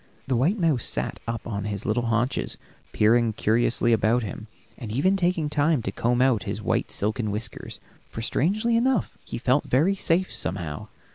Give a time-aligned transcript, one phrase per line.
[0.25, 2.57] The white mouse sat up on his little haunches,
[2.91, 7.79] peering curiously about him, and even taking time to comb out his white silken whiskers,
[8.09, 10.87] for strangely enough he felt very safe, somehow.